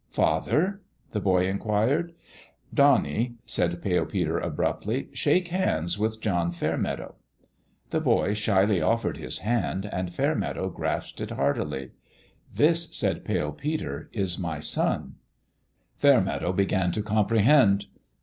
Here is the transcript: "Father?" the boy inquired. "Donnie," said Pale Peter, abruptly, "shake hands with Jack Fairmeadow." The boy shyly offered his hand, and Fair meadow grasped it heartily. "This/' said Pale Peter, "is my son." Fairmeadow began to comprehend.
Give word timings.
"Father?" 0.09 0.81
the 1.11 1.19
boy 1.19 1.45
inquired. 1.47 2.13
"Donnie," 2.73 3.35
said 3.45 3.83
Pale 3.83 4.07
Peter, 4.07 4.39
abruptly, 4.39 5.09
"shake 5.13 5.49
hands 5.49 5.99
with 5.99 6.19
Jack 6.19 6.53
Fairmeadow." 6.53 7.13
The 7.91 8.01
boy 8.01 8.33
shyly 8.33 8.81
offered 8.81 9.17
his 9.17 9.37
hand, 9.45 9.85
and 9.93 10.11
Fair 10.11 10.33
meadow 10.33 10.71
grasped 10.71 11.21
it 11.21 11.29
heartily. 11.29 11.91
"This/' 12.51 12.91
said 12.95 13.23
Pale 13.23 13.51
Peter, 13.51 14.09
"is 14.11 14.39
my 14.39 14.59
son." 14.59 15.17
Fairmeadow 15.97 16.51
began 16.51 16.91
to 16.93 17.03
comprehend. 17.03 17.85